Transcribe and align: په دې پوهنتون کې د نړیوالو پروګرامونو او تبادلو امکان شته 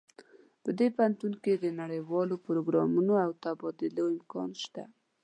په 0.63 0.69
دې 0.77 0.87
پوهنتون 0.95 1.33
کې 1.43 1.53
د 1.55 1.65
نړیوالو 1.81 2.35
پروګرامونو 2.45 3.13
او 3.25 3.31
تبادلو 3.43 4.03
امکان 4.13 4.49
شته 4.63 4.83